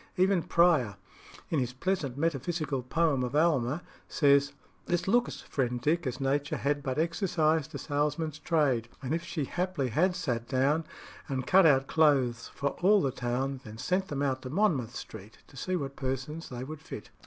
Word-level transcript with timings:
Even 0.17 0.41
Prior, 0.41 0.95
in 1.51 1.59
his 1.59 1.73
pleasant 1.73 2.17
metaphysical 2.17 2.81
poem 2.81 3.23
of 3.23 3.35
"Alma," 3.35 3.83
says 4.09 4.51
"This 4.87 5.07
looks, 5.07 5.41
friend 5.41 5.79
Dick, 5.79 6.07
as 6.07 6.19
Nature 6.19 6.57
had 6.57 6.81
But 6.81 6.97
exercised 6.97 7.71
the 7.71 7.77
salesman's 7.77 8.39
trade, 8.39 8.89
As 9.03 9.11
if 9.11 9.23
she 9.23 9.45
haply 9.45 9.89
had 9.89 10.15
sat 10.15 10.47
down 10.47 10.85
And 11.27 11.45
cut 11.45 11.67
out 11.67 11.85
clothes 11.85 12.47
for 12.47 12.69
all 12.81 12.99
the 13.03 13.11
town, 13.11 13.61
Then 13.63 13.77
sent 13.77 14.07
them 14.07 14.23
out 14.23 14.41
to 14.41 14.49
Monmouth 14.49 14.95
Street, 14.95 15.37
To 15.49 15.55
try 15.55 15.75
what 15.75 15.95
persons 15.95 16.49
they 16.49 16.63
would 16.63 16.81
fit." 16.81 17.11